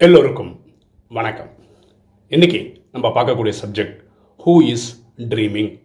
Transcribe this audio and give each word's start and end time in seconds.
எல்லோருக்கும் 0.00 0.60
வணக்கம். 1.08 1.48
இன்னைக்கு 2.28 2.82
நம்ம 2.92 3.08
பார்க்கக்கூடிய 3.08 3.52
சப்ஜெக்ட் 3.64 4.04
ஹூ 4.46 4.62
இஸ் 4.62 5.12
ட்ரீமிங் 5.16 5.80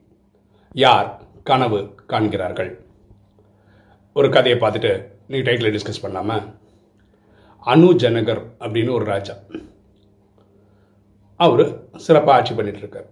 யார் 0.74 1.22
கனவு 1.44 1.96
காண்கிறார்கள்? 2.08 2.86
ஒரு 4.14 4.30
கதையை 4.30 4.62
பார்த்துட்டு 4.62 5.12
நீ 5.28 5.38
டைட்டில் 5.38 5.74
டிஸ்கஸ் 5.76 6.04
பண்ணாம 6.04 6.56
அனு 7.66 7.90
ஜனகர் 8.04 8.44
அப்படின்னு 8.60 8.92
ஒரு 8.92 9.06
ராஜா. 9.06 9.34
அவர் 11.36 11.86
சிறப்பாக 11.96 12.38
ஆட்சி 12.38 12.54
பண்ணிட்டு 12.54 12.80
இருக்கார் 12.80 13.10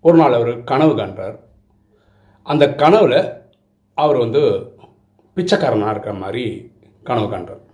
ஒரு 0.00 0.18
நாள் 0.18 0.32
அவர் 0.32 0.64
கனவு 0.64 0.96
காண்றார். 0.96 1.38
அந்த 2.42 2.66
கனவுல 2.66 3.42
அவர் 3.94 4.16
வந்து 4.16 4.42
பிச்சைக்காரனாக 5.36 5.90
இருக்கிற 5.90 6.14
மாதிரி 6.14 6.72
கனவு 7.02 7.36
காண்றார். 7.36 7.66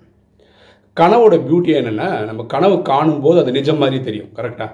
கனவோட 1.01 1.35
பியூட்டி 1.47 1.71
என்னென்னா 1.79 2.09
நம்ம 2.25 2.43
கனவு 2.55 2.83
காணும்போது 2.83 3.39
அது 3.41 3.53
நிஜம் 3.53 3.81
மாதிரி 3.83 3.99
தெரியும் 4.01 4.33
கரெக்டாக 4.37 4.73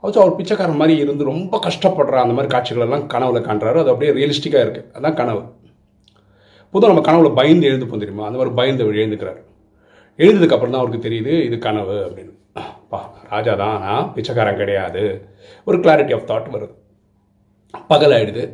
அது 0.00 0.20
அவர் 0.20 0.34
பிச்சைக்காரன் 0.38 0.80
மாதிரி 0.80 0.94
இருந்து 0.98 1.24
ரொம்ப 1.24 1.60
கஷ்டப்படுற 1.66 2.16
அந்த 2.22 2.34
மாதிரி 2.34 2.50
காட்சிகளெல்லாம் 2.54 3.04
கனவுல 3.14 3.38
காண்றாரு. 3.46 3.78
அது 3.82 3.90
அப்படியே 3.92 4.12
ரியலிஸ்டிக்காக 4.18 4.64
இருக்குது 4.66 4.88
அதான் 4.96 5.18
கனவு. 5.20 5.42
பொதுவாக 6.70 6.92
நம்ம 6.92 7.04
கனவுல 7.08 7.34
பயந்து 7.34 7.68
எழுந்துப்போம் 7.70 8.02
தெரியுமா? 8.02 8.26
அந்த 8.26 8.38
மாதிரி 8.38 8.54
பயந்து 8.54 8.84
அவர் 8.84 8.98
எழுந்துக்கிறார். 9.02 9.40
எழுந்ததுக்கப்புறம் 10.18 10.74
தான் 10.74 10.82
அவருக்கு 10.82 11.08
தெரியுது 11.08 11.32
இது 11.46 11.58
கனவு 11.58 11.96
அப்படின்னு. 12.06 12.32
பா 12.88 13.00
ராஜா 13.30 13.54
தான் 13.54 13.80
நான் 13.80 14.12
பிச்சைக்காரன் 14.14 14.60
கிடையாது. 14.62 15.02
ஒரு 15.64 15.78
கிளாரிட்டி 15.78 16.14
ஆஃப் 16.18 16.28
தாட் 16.30 16.52
வருது 16.54 16.74
பகலாயிடுது. 17.90 18.44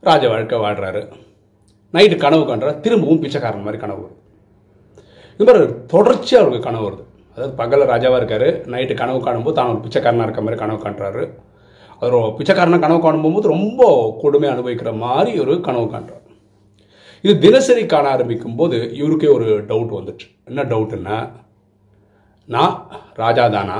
ராஜா 0.00 0.06
ராஜ 0.08 0.28
வாழ்க்கை 0.28 0.58
வாழ்கிறாரு 0.58 1.02
நைட்டு 1.92 2.16
கனவு 2.16 2.44
காண்றாரு. 2.44 2.80
திரும்பவும் 2.80 3.20
பிச்சைக்காரன் 3.20 3.66
மாதிரி 3.68 3.80
கனவு 3.84 4.02
வருது 4.06 4.22
இது 5.38 5.46
மாதிரி 5.48 5.64
தொடர்ச்சியாக 5.92 6.42
அவருக்கு 6.42 6.66
கனவு 6.66 6.86
வருது. 6.86 7.02
அதாவது 7.34 7.54
பகலில் 7.60 7.90
ராஜாவாக 7.92 8.20
இருக்கார் 8.20 8.48
நைட்டு 8.72 8.94
கனவு 9.00 9.18
காணும்போது 9.26 9.56
தான் 9.58 9.72
ஒரு 9.72 9.80
பிச்சைக்காரனாக 9.84 10.26
இருக்க 10.26 10.42
மாதிரி 10.44 10.60
கனவு 10.62 10.78
காண்றாரு. 10.84 11.24
அவர் 12.02 12.16
பிச்சைக்காரனாக 12.38 12.82
கனவு 12.84 13.00
காணும்போது 13.06 13.52
ரொம்ப 13.56 13.82
கொடுமை 14.22 14.48
அனுபவிக்கிற 14.54 14.92
மாதிரி 15.04 15.32
ஒரு 15.44 15.54
கனவு 15.66 15.86
காண்றார். 15.94 16.22
இது 17.24 17.34
தினசரி 17.44 17.82
காண 17.92 18.06
ஆரம்பிக்கும் 18.14 18.58
போது 18.58 18.76
இவருக்கே 19.00 19.30
ஒரு 19.36 19.46
டவுட் 19.70 19.96
வந்துச்சு. 19.98 20.26
என்ன 20.50 20.64
டவுட்டுன்னா 20.72 21.16
நான் 22.54 22.74
ராஜா 23.22 23.44
தானா 23.54 23.78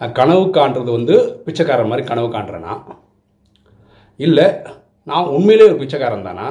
நான் 0.00 0.16
கனவு 0.18 0.44
காண்றது 0.56 0.90
வந்து 0.98 1.16
பிச்சைக்காரன் 1.44 1.90
மாதிரி 1.90 2.04
கனவு 2.08 2.28
காண்றேனா? 2.34 2.74
இல்லை 4.26 4.46
நான் 5.10 5.30
உண்மையிலே 5.36 5.68
ஒரு 5.68 5.76
பிச்சைக்காரன் 5.82 6.28
தானா? 6.28 6.46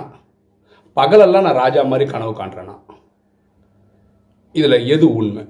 பகலெல்லாம் 0.97 1.45
நான் 1.47 1.61
ராஜா 1.63 1.81
மாதிரி 1.91 2.05
கனவு 2.13 2.33
காண்றேனா? 2.39 2.75
இதில் 4.59 4.87
எது 4.93 5.05
உண்மை? 5.19 5.43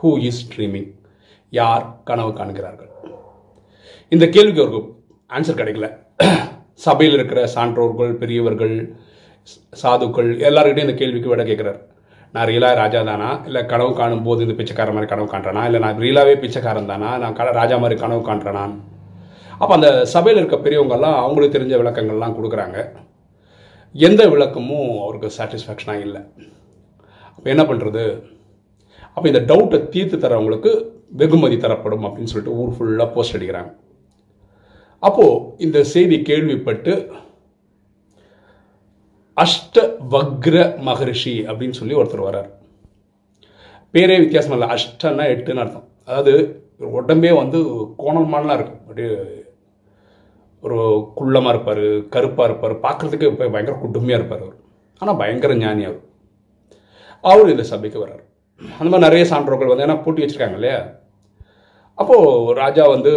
ஹூ 0.00 0.10
இஸ் 0.28 0.40
ட்ரீமிங் 0.52 0.90
யார் 1.58 1.84
கனவு 2.08 2.32
காண்கிறார்கள்? 2.32 2.90
இந்த 4.08 4.24
கேள்விக்கு 4.34 4.62
அவருக்கு 4.62 4.82
ஆன்சர் 5.36 5.60
கிடைக்கல. 5.60 5.88
சபையில் 6.86 7.16
இருக்கிற 7.18 7.40
சான்றோர்கள் 7.54 8.12
பெரியவர்கள் 8.22 8.74
சாதுக்கள் 9.82 10.30
எல்லாருக்கிட்டையும் 10.48 10.88
இந்த 10.88 10.98
கேள்விக்கு 11.00 11.32
விட 11.32 11.42
கேட்குறாரு. 11.50 11.80
நான் 12.34 12.48
ரீலா 12.50 12.68
ராஜா 12.82 13.00
தானா? 13.02 13.30
இல்லை 13.48 13.66
கனவு 13.66 13.92
காணும் 13.94 14.22
போது 14.26 14.44
இந்த 14.44 14.54
பிச்சைக்காரன் 14.58 14.96
மாதிரி 14.96 15.10
கனவு 15.12 15.28
காண்றேனா? 15.32 15.64
இல்லை 15.68 15.80
நான் 15.84 16.02
ரீலாவே 16.04 16.34
பிச்சைக்காரன் 16.44 16.90
தானா? 16.92 17.10
நான் 17.22 17.36
கட 17.40 17.50
ராஜா 17.60 17.76
மாதிரி 17.76 18.00
கனவு 18.00 18.22
காண்றேனா? 18.28 18.64
அப்போ 19.58 19.72
அந்த 19.74 19.90
சபையில் 20.14 20.40
இருக்க 20.42 20.56
பெரியவங்கெல்லாம் 20.56 21.18
அவங்களுக்கு 21.24 21.56
தெரிஞ்ச 21.56 21.74
விளக்கங்கள்லாம் 21.82 22.36
கொடுக்குறாங்க. 22.38 22.78
எந்த 23.94 24.22
விளக்கமும் 24.34 24.88
அவருக்கு 25.02 25.30
சாட்டிஸ்ஃபேக்ஷனாக 25.38 26.04
இல்லை. 26.06 26.22
அப்போ 27.42 27.50
என்ன 27.52 27.62
பண்ணுறது 27.68 28.02
அப்போ 29.14 29.24
இந்த 29.30 29.40
டவுட்டை 29.48 29.78
தீர்த்து 29.94 30.16
தரவங்களுக்கு 30.24 30.70
வெகுமதி 31.20 31.56
தரப்படும் 31.62 32.04
அப்படின்னு 32.08 32.30
சொல்லிட்டு 32.32 32.58
ஊர் 32.60 32.74
ஃபுல்லாக 32.74 33.08
போஸ்ட் 33.14 33.36
அடிக்கிறாங்க. 33.36 33.70
அப்போது 35.06 35.40
இந்த 35.64 35.78
செய்தி 35.92 36.16
கேள்விப்பட்டு 36.28 36.92
அஷ்ட 39.36 39.84
வக்ர 40.14 40.56
மகரிஷி 40.88 41.34
அப்படின்னு 41.48 41.78
சொல்லி 41.80 41.98
ஒருத்தர் 42.00 42.26
வர்றார். 42.28 42.48
பேரே 43.94 44.18
வித்தியாசம் 44.24 44.54
இல்லை 44.58 44.68
அஷ்டன்னா 44.76 45.26
எட்டுன்னு 45.34 45.64
அர்த்தம். 45.64 45.88
அதாவது 46.08 46.34
உடம்பே 47.00 47.34
வந்து 47.40 47.58
கோணல் 48.04 48.30
மாடலாக 48.34 48.58
இருக்கும் 48.58 48.84
அப்படியே 48.84 49.10
ஒரு 50.64 50.78
குள்ளமாக 51.18 51.54
இருப்பார் 51.54 51.84
கருப்பாக 52.16 52.48
இருப்பார் 52.50 52.76
பார்க்குறதுக்கு 52.86 53.30
இப்போ 53.32 53.50
பயங்கர 53.56 53.76
குடுமையாக 53.84 54.20
இருப்பார் 54.20 54.46
அவர். 54.46 54.56
ஆனால் 55.02 55.20
பயங்கர 55.24 55.58
ஞானி 55.64 55.84
அவர். 55.90 56.02
அவர் 57.24 57.50
இந்த 57.50 57.62
சபைக்கு 57.62 57.98
வர்றார். 58.04 58.22
அந்த 58.78 58.88
மாதிரி 58.90 59.04
நிறைய 59.06 59.24
சான்றோர்கள் 59.30 59.70
வந்து 59.72 59.86
ஏன்னா 59.86 60.02
பூட்டி 60.02 60.22
வச்சுருக்காங்க 60.22 60.52
இல்லையா? 60.52 60.78
அப்போது 61.94 62.54
ராஜா 62.54 62.86
வந்து 62.86 63.12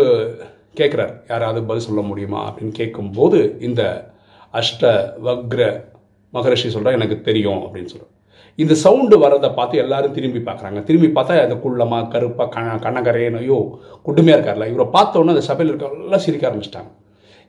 கேட்குறார் 0.79 1.13
யாராவது 1.29 1.63
பதில் 1.63 1.85
சொல்ல 1.87 2.01
முடியுமா? 2.01 2.39
அப்படின்னு 2.49 2.71
கேட்கும்போது 2.71 3.57
இந்த 3.59 4.11
அஷ்ட 4.53 4.83
வக்ர 5.23 5.83
மகரிஷி 6.29 6.69
சொல்கிறா 6.75 6.91
எனக்கு 6.91 7.21
தெரியும் 7.21 7.61
அப்படின்னு 7.65 7.91
சொல்கிறார் 7.93 8.13
இந்த 8.55 8.73
சவுண்டு 8.73 9.19
வர்றதை 9.19 9.49
பார்த்து 9.49 9.77
எல்லாரும் 9.77 10.13
திரும்பி 10.13 10.39
பார்க்குறாங்க. 10.39 10.83
திரும்பி 10.83 11.07
பார்த்தா 11.07 11.39
அந்த 11.45 11.55
குள்ளமாக 11.63 12.07
கருப்பாக 12.07 12.47
கண 12.55 12.75
கண்ணகரையன் 12.85 13.37
ஐயோ 13.37 13.57
குட்டுமையாக 14.05 14.37
இருக்கார்ல. 14.37 14.67
இவரை 14.73 14.85
பார்த்தோன்னே 14.97 15.33
அந்த 15.35 15.41
சபையில் 15.41 15.75
இருக்க 15.75 16.05
எல்லாம் 16.05 16.23
சிரிக்க 16.25 16.49
ஆரம்பிச்சிட்டாங்க. 16.49 16.91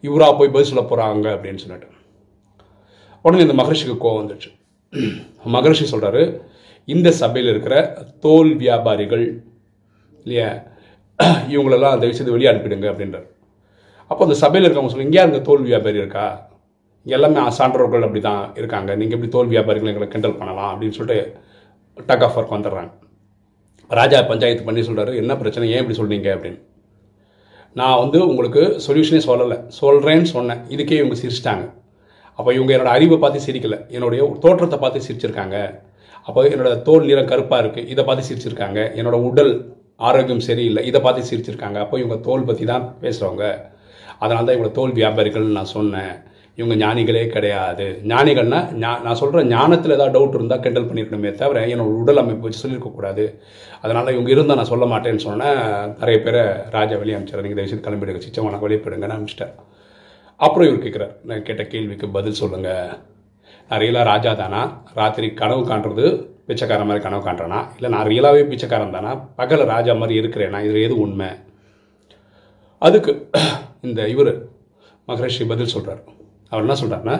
இவராக 0.02 0.32
போய் 0.38 0.48
பதில் 0.48 0.70
சொல்ல 0.70 0.84
போகிறாங்க 0.90 1.26
அப்படின்னு 1.36 1.62
சொல்லிட்டு. 1.64 1.88
உடனே 3.24 3.42
இந்த 3.42 3.56
மகரிஷிக்கு 3.62 3.96
கோவம் 4.04 4.20
வந்துச்சு 4.22 4.50
மகரிஷி 5.54 5.96
சொல்கிறாரு 5.96 6.22
இந்த 6.94 7.08
சபையில் 7.10 7.50
இருக்கிற 7.50 7.76
தோல் 8.24 8.50
வியாபாரிகள் 8.56 9.24
இல்லையா? 10.24 10.50
இவங்களெல்லாம் 11.52 11.94
அந்த 11.96 12.06
விஷயத்தை 12.10 12.32
வெளியே 12.34 12.50
அனுப்பிடுங்க 12.50 12.86
அப்படின்றார். 12.92 13.26
அப்போ 14.10 14.24
அந்த 14.24 14.36
சபையில் 14.42 14.66
இருக்கவங்க 14.66 14.92
சொல்லுங்க 14.92 15.10
இங்கே 15.10 15.22
இருந்த 15.22 15.40
தோல் 15.48 15.66
வியாபாரி 15.70 15.98
இருக்கா? 16.02 16.26
எல்லாமே 17.06 17.42
சான்றோர்கள் 17.58 18.04
அப்படி 18.06 18.20
தான் 18.20 18.54
இருக்காங்க. 18.54 18.96
நீங்கள் 18.96 19.16
எப்படி 19.16 19.32
தோல் 19.32 19.52
வியாபாரிகள் 19.54 19.90
எங்களை 19.92 20.08
கிண்டல் 20.08 20.38
பண்ணலாம்? 20.38 20.70
அப்படின்னு 20.72 20.96
சொல்லிட்டு 20.98 21.18
டக் 22.08 22.24
ஆஃப் 22.26 22.38
ஒர்க் 22.38 22.54
வந்துடுறாங்க. 22.56 22.92
ராஜா 23.88 24.22
பஞ்சாயத்து 24.22 24.64
பண்ணி 24.64 24.80
சொல்கிறாரு 24.80 25.14
என்ன 25.16 25.36
பிரச்சனை? 25.36 25.70
ஏன் 25.70 25.82
இப்படி 25.82 25.98
சொல்கிறீங்க 26.00 26.28
அப்படின்னு. 26.36 26.60
நான் 27.72 27.98
வந்து 27.98 28.18
உங்களுக்கு 28.28 28.62
சொல்யூஷனே 28.86 29.20
சொல்லலை. 29.30 29.56
சொல்கிறேன்னு 29.80 30.28
சொன்னேன். 30.34 30.60
இதுக்கே 30.74 30.98
இவங்க 31.02 31.16
சிரிச்சிட்டாங்க. 31.22 31.64
அப்போ 32.38 32.50
இவங்க 32.54 32.70
என்னோட 32.76 32.92
அறிவை 32.96 33.18
பார்த்து 33.18 33.46
சிரிக்கலை. 33.46 33.78
என்னுடைய 33.88 34.36
தோற்றத்தை 34.40 34.78
பார்த்து 34.78 35.06
சிரிச்சிருக்காங்க. 35.08 35.84
அப்போ 36.26 36.44
என்னோட 36.44 36.82
தோல் 36.82 37.04
நிறம் 37.04 37.26
கருப்பாக 37.26 37.66
இருக்குது 37.66 37.88
இதை 37.88 38.04
பார்த்து 38.04 38.34
சிரிச்சிருக்காங்க. 38.34 38.80
என்னோடய 38.98 39.22
உடல் 39.30 39.76
ஆரோக்கியம் 39.96 40.40
சரியில்லை. 40.40 40.86
இதை 40.86 41.00
பார்த்து 41.00 41.36
சிரிச்சிருக்காங்க. 41.36 41.74
அப்போ 41.74 41.98
இவங்க 41.98 42.16
தோல் 42.16 42.44
பற்றி 42.44 42.64
தான் 42.64 42.94
பேசுகிறவங்க 43.00 43.60
அதனால 44.18 44.46
தான் 44.46 44.56
இவங்களோட 44.56 44.70
தோல் 44.70 44.92
வியாபாரிகள்னு 44.92 45.52
நான் 45.52 45.64
சொன்னேன். 45.64 46.16
இவங்க 46.56 46.86
ஞானிகளே 46.86 47.26
கிடையாது. 47.26 48.00
ஞானிகள்னா 48.04 48.58
ஞா- 48.72 49.02
நான் 49.02 49.14
சொல்கிற 49.14 49.44
ஞானத்தில் 49.44 49.90
ஏதாவது 49.90 50.18
டவுட் 50.18 50.34
இருந்தால் 50.34 50.60
கெண்டல் 50.60 50.84
பண்ணிருக்கணுமே 50.84 51.34
தவிர 51.34 51.66
என்னோட 51.66 51.92
உடல் 52.00 52.16
அமைப்பு 52.16 52.42
வச்சு 52.42 52.68
சொல்லியிருக்கக்கூடாது 52.68 53.38
அதனால் 53.82 54.12
இவங்க 54.12 54.30
இருந்தால் 54.30 54.56
நான் 54.56 54.64
சொல்ல 54.64 54.84
மாட்டேன்னு 54.84 55.16
சொன்னேன். 55.16 55.94
நிறைய 55.98 56.20
பேரை 56.22 56.46
ராஜா 56.70 56.96
வெளியே 56.96 57.16
அனுப்பிச்சார் 57.16 57.42
நீங்கள் 57.42 57.66
தயவுசெய்து 57.66 57.90
கிளம்பிடுங்க. 57.90 58.20
சிச்சம் 58.20 58.40
உனக்கு 58.40 58.66
வெளியே 58.66 58.80
போயிடுங்கன்னு 58.80 59.18
அனுப்பிச்சிட்டேன். 59.18 59.54
அப்புறம் 60.36 60.68
இவர் 60.68 60.86
கேட்குறார் 60.86 61.26
நான் 61.26 61.42
கேட்ட 61.42 61.64
கேள்விக்கு 61.64 62.08
பதில் 62.08 62.32
சொல்லுங்கள் 62.32 62.88
நான் 63.68 63.80
ரியலாக 63.82 64.08
ராஜா 64.10 64.32
தானா? 64.40 64.60
ராத்திரி 64.98 65.28
கனவு 65.40 65.62
காண்றது 65.70 66.04
பிச்சைக்காரன் 66.48 66.88
மாதிரி 66.88 67.02
கனவு 67.04 67.22
காண்றேனா? 67.26 67.60
இல்லை 67.76 67.88
நான் 67.94 68.08
ரியலாகவே 68.10 68.42
பிச்சைக்காரன் 68.50 68.94
தானா? 68.96 69.12
பகல 69.38 69.64
ராஜா 69.72 69.92
மாதிரி 70.00 70.14
இருக்கிறேனா? 70.20 70.58
இது 70.66 70.82
எது 70.86 70.96
உண்மை? 71.04 71.30
அதுக்கு 72.86 73.12
இந்த 73.86 74.00
இவர் 74.14 74.30
மகரிஷி 75.08 75.44
பதில் 75.52 75.72
சொல்கிறார் 75.74 76.02
அவர் 76.50 76.64
என்ன 76.64 76.76
சொல்கிறாருன்னா 76.82 77.16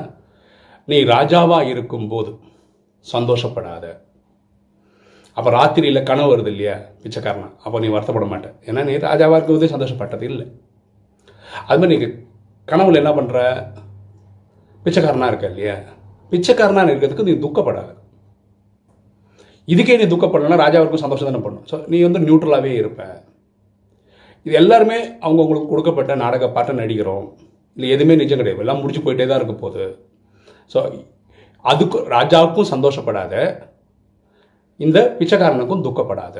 நீ 0.90 0.98
ராஜாவாக 1.14 1.72
இருக்கும்போது 1.72 2.30
சந்தோஷப்படாத. 3.06 3.84
அப்போ 5.36 5.48
ராத்திரியில் 5.58 6.06
கனவு 6.10 6.30
வருது 6.32 6.50
இல்லையா 6.54 6.76
பிச்சைக்காரனா? 7.02 7.48
அப்போ 7.64 7.76
நீ 7.84 7.90
வருத்தப்பட 7.96 8.28
மாட்டேன் 8.34 8.56
ஏன்னா 8.68 8.84
நீ 8.88 8.94
ராஜாவாக 9.08 9.38
இருக்கும்போதே 9.38 9.72
சந்தோஷப்பட்டது 9.74 10.24
இல்லை. 10.32 10.46
அது 11.68 11.78
மாதிரி 11.80 11.92
நீங்கள் 11.94 12.14
கனவுல 12.70 13.02
என்ன 13.02 13.12
பண்ணுற 13.18 13.38
பிச்சைக்காரனாக 14.86 15.32
இருக்க 15.32 15.46
இல்லையா? 15.52 15.76
பிச்சைக்காரனாக 16.32 16.90
இருக்கிறதுக்கு 16.92 17.28
நீ 17.28 17.34
துக்கப்படாது. 17.44 17.92
இதுக்கே 19.72 19.96
நீ 20.00 20.06
துக்கப்படலன்னா 20.12 20.58
ராஜாவிற்கும் 20.64 21.04
சந்தோஷம் 21.04 21.28
தானே 21.28 21.42
பண்ணும் 21.44 21.66
ஸோ 21.70 21.76
நீ 21.92 21.98
வந்து 22.06 22.20
நியூட்ரலாகவே 22.26 22.72
இருப்ப. 22.80 23.02
இது 24.46 24.54
எல்லாருமே 24.62 24.98
அவங்கவுங்களுக்கு 25.24 25.70
கொடுக்கப்பட்ட 25.70 26.14
நாடக 26.24 26.48
பாட்டை 26.56 26.72
நடிக்கிறோம். 26.80 27.26
இல்லை 27.76 27.88
எதுவுமே 27.94 28.14
நிஜம் 28.20 28.40
கிடையாது. 28.40 28.62
எல்லாம் 28.64 28.82
முடிச்சு 28.82 29.00
போயிட்டே 29.06 29.24
தான் 29.30 29.40
இருக்க 29.40 29.54
போகுது. 29.62 29.86
ஸோ 30.72 30.78
அதுக்கு 31.64 31.98
ராஜாவுக்கும் 32.14 32.70
சந்தோஷப்படாத. 32.74 33.34
இந்த 34.84 34.98
பிச்சைக்காரனுக்கும் 35.18 35.84
துக்கப்படாத. 35.86 36.38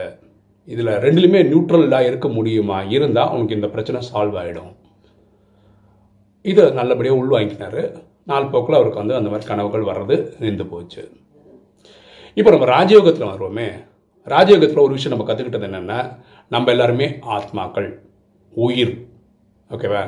இதில் 0.73 0.93
ரெண்டுலையுமே 1.05 1.41
நியூட்ரலாக 1.51 2.09
இருக்க 2.11 2.29
முடியுமா? 2.37 2.79
இருந்தால் 2.97 3.31
அவனுக்கு 3.31 3.59
இந்த 3.59 3.69
பிரச்சனை 3.75 4.01
சால்வ் 4.11 4.39
ஆகிடும் 4.41 4.73
இதை 6.51 6.65
நல்லபடியாக 6.79 7.21
உள்வாங்கினார். 7.23 7.83
நாள் 8.27 8.51
போக்கில் 8.53 8.79
அவருக்கு 8.79 9.03
வந்து 9.03 9.15
அந்த 9.15 9.29
மாதிரி 9.29 9.49
கனவுகள் 9.49 9.89
வர்றது 9.91 10.17
நின்று 10.41 10.67
போச்சு. 10.67 11.03
இப்போ 12.35 12.51
நம்ம 12.51 12.67
ராஜயோகத்தில் 12.67 13.31
வருவோமே 13.33 13.69
ராஜயோகத்தில் 14.27 14.85
ஒரு 14.85 14.95
விஷயம் 14.99 15.19
நம்ம 15.19 15.27
கற்றுக்கிட்டது 15.29 15.69
என்னென்னா 15.69 15.99
நம்ம 16.49 16.71
எல்லாருமே 16.71 17.07
ஆத்மாக்கள் 17.37 17.89
உயிர் 18.51 18.95
ஓகேவா? 19.71 20.03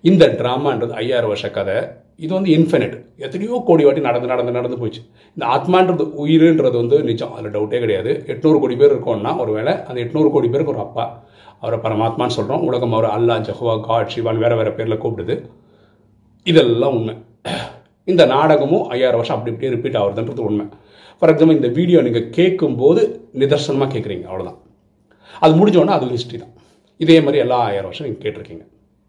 இந்த 0.00 0.24
ட்ராமான்றது 0.38 0.94
ஐயாயிரம் 1.02 1.32
வருஷ 1.32 1.50
கதை. 1.50 1.76
இது 2.16 2.32
வந்து 2.34 2.50
இன்ஃபினிட் 2.56 2.96
எத்தனையோ 3.16 3.62
கோடி 3.66 3.84
வாட்டி 3.84 4.00
நடந்து 4.00 4.26
நடந்து 4.26 4.52
நடந்து 4.52 4.78
போச்சு. 4.78 5.00
இந்த 5.36 5.44
ஆத்மான்றது 5.56 6.04
உயிருன்றது 6.24 6.76
வந்து 6.82 7.02
நிஜம். 7.02 7.32
அதில் 7.32 7.50
டவுட்டே 7.50 7.78
கிடையாது. 7.78 8.24
எட்நூறு 8.26 8.58
கோடி 8.60 8.76
பேர் 8.76 8.94
இருக்கோம்னா 8.94 9.38
ஒருவேளை 9.38 9.72
அந்த 9.84 9.98
எட்நூறு 10.00 10.30
கோடி 10.30 10.48
பேருக்கு 10.48 10.72
ஒரு 10.72 10.82
அப்பா. 10.82 11.22
அவரை 11.60 11.78
பரமாத்மான்னு 11.78 12.36
சொல்கிறோம் 12.38 12.64
உலகம் 12.64 12.92
அவர் 12.92 13.10
அல்லா 13.16 13.36
ஜஹுவா 13.48 13.80
காட் 13.80 14.12
சிவான் 14.14 14.42
வேறு 14.44 14.56
வேறு 14.56 14.72
பேரில் 14.72 15.02
கூப்பிடுது. 15.02 15.36
இதெல்லாம் 16.44 16.96
உண்மை. 16.98 17.14
இந்த 18.12 18.22
நாடகமும் 18.34 18.84
ஐயாயிரம் 18.94 19.20
வருஷம் 19.20 19.36
அப்படி 19.36 19.52
இப்படியே 19.52 19.72
ரிப்பீட் 19.74 19.98
ஆகுதுன்றது 20.00 20.42
உண்மை. 20.48 20.66
ஃபார் 21.18 21.30
எக்ஸாம்பிள் 21.32 21.58
இந்த 21.60 21.70
வீடியோ 21.78 21.98
நீங்கள் 22.06 22.28
கேட்கும்போது 22.38 23.02
நிதர்சனமாக 23.42 23.88
கேட்குறீங்க 23.94 24.26
அவ்வளோதான் 24.30 24.60
அது 25.44 25.52
முடிஞ்சோடனே 25.60 25.94
அது 25.98 26.12
ஹிஸ்ட்ரி 26.16 26.38
தான். 26.42 26.52
இதே 27.04 27.16
மாதிரி 27.24 27.38
எல்லா 27.44 27.58
ஆயிரம் 27.68 27.88
வருஷம் 27.88 28.06
நீங்கள் 28.06 28.24
கேட்டிருக்கீங்க. 28.24 28.64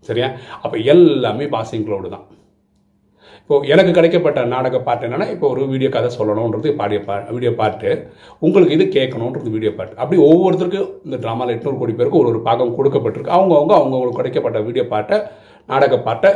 சரியா? 0.10 0.28
அப்போ 0.64 0.76
எல்லாமே 0.94 1.46
பாசிங் 1.56 1.86
க்ளவுடு 1.88 2.10
தான். 2.16 2.26
இப்போது 3.42 3.68
எனக்கு 3.74 3.92
கிடைக்கப்பட்ட 3.98 4.40
நாடக 4.54 4.78
பாட்டு 4.86 5.06
என்னென்னா 5.08 5.28
இப்போ 5.34 5.46
ஒரு 5.54 5.64
வீடியோ 5.72 5.90
கதை 5.96 6.10
சொல்லணுன்றது 6.18 6.70
பாடிய 6.80 7.00
பா 7.08 7.16
வீடியோ 7.36 7.52
பாட்டு 7.60 7.90
உங்களுக்கு 8.46 8.78
இது 8.78 8.86
கேட்கணுன்றது 8.96 9.50
வீடியோ 9.56 9.72
பாட்டு 9.80 10.00
அப்படி 10.02 10.18
ஒவ்வொருத்தருக்கும் 10.28 10.90
இந்த 11.08 11.18
ட்ராமாவில் 11.24 11.54
எட்நூறு 11.56 11.78
கோடி 11.82 11.94
பேருக்கு 12.00 12.22
ஒரு 12.22 12.32
ஒரு 12.34 12.42
பாகம் 12.48 12.76
கொடுக்கப்பட்டிருக்கு. 12.78 13.36
அவங்கவுங்க 13.38 13.76
அவங்கவுங்களுக்கு 13.80 14.22
கிடைக்கப்பட்ட 14.22 14.62
வீடியோ 14.70 14.86
பாட்டை 14.94 15.18
நாடக 15.72 15.98
பாட்டை 16.08 16.30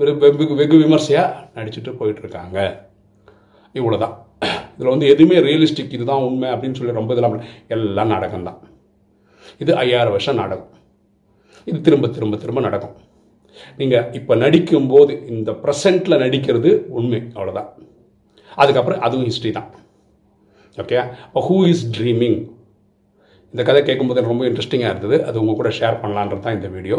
வெகு 0.00 0.54
வெகு 0.60 0.76
விமர்சையாக 0.84 1.36
நடிச்சுட்டு 1.56 1.92
போயிட்டுருக்காங்க. 2.00 2.58
இவ்வளோ 3.78 3.98
தான் 4.04 4.14
இதில் 4.76 4.92
வந்து 4.94 5.06
எதுவுமே 5.12 5.38
ரியலிஸ்டிக் 5.48 5.94
இதுதான் 5.96 6.24
உண்மை 6.26 6.48
அப்படின்னு 6.54 6.78
சொல்லி 6.78 6.98
ரொம்ப 6.98 7.12
இதெல்லாம் 7.14 7.36
எல்லாம் 7.76 8.12
நாடகம் 8.14 8.46
தான் 8.48 8.58
இது 9.62 9.72
ஐயாயிரம் 9.82 10.14
வருஷம் 10.16 10.38
நாடகம். 10.42 10.70
இது 11.68 11.78
திரும்ப 11.86 12.08
திரும்ப 12.16 12.36
திரும்ப 12.42 12.60
நடக்கும். 12.68 12.96
நீங்கள் 13.80 14.06
இப்போ 14.18 14.32
நடிக்கும்போது 14.44 15.12
இந்த 15.32 15.50
ப்ரெசண்ட்டில் 15.62 16.22
நடிக்கிறது 16.24 16.70
உண்மை 16.98 17.20
அவ்வளோதான் 17.36 17.70
அதுக்கப்புறம் 18.62 19.02
அதுவும் 19.06 19.28
ஹிஸ்ட்ரி 19.30 19.50
தான். 19.58 19.70
ஓகே 20.82 20.98
இப்போ 21.26 21.40
ஹூ 21.48 21.56
இஸ் 21.72 21.84
ட்ரீமிங் 21.96 22.38
இந்த 23.52 23.62
கதை 23.68 23.80
கேட்கும்போது 23.88 24.28
ரொம்ப 24.32 24.44
இன்ட்ரெஸ்டிங்காக 24.48 24.92
இருந்தது. 24.92 25.16
அது 25.28 25.36
உங்கள் 25.42 25.58
கூட 25.60 25.70
ஷேர் 25.78 26.00
பண்ணலான்றது 26.02 26.44
தான் 26.46 26.56
இந்த 26.58 26.68
வீடியோ 26.76 26.98